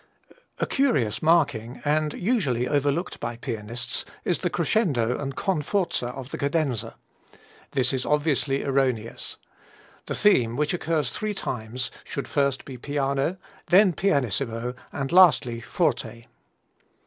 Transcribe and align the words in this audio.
A 0.57 0.65
curious 0.65 1.21
marking, 1.21 1.79
and 1.85 2.13
usually 2.15 2.67
overlooked 2.67 3.19
by 3.19 3.35
pianists, 3.37 4.03
is 4.25 4.39
the 4.39 4.49
crescendo 4.49 5.15
and 5.19 5.35
con 5.35 5.61
forza 5.61 6.07
of 6.07 6.31
the 6.31 6.39
cadenza. 6.39 6.95
This 7.73 7.93
is 7.93 8.03
obviously 8.03 8.63
erroneous. 8.63 9.37
The 10.07 10.15
theme, 10.15 10.55
which 10.55 10.73
occurs 10.73 11.11
three 11.11 11.35
times, 11.35 11.91
should 12.03 12.27
first 12.27 12.65
be 12.65 12.79
piano, 12.79 13.37
then 13.67 13.93
pianissimo, 13.93 14.73
and 14.91 15.11
lastly 15.11 15.59
forte. 15.61 16.25